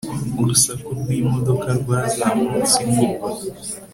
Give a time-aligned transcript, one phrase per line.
[0.41, 3.27] Urusaku rwimodoka rwazamutse inkuba